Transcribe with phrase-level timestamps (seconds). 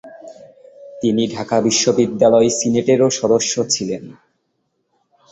[1.01, 4.03] তিনি ঢাকা বিশ্ববিদ্যালয় সিনেটেরও সদস্য ছিলেন।